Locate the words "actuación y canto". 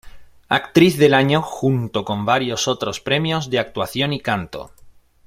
3.59-4.71